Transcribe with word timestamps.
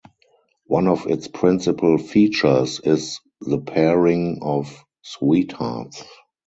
One 0.65 0.87
of 0.87 1.05
its 1.05 1.27
principal 1.27 1.99
features 1.99 2.81
is 2.83 3.19
the 3.39 3.59
pairing 3.59 4.39
of 4.41 4.83
sweethearts. 5.03 6.03